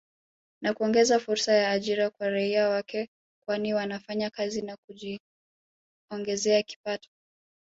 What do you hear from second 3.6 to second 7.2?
wanafanya kazi na kujiongezea kipato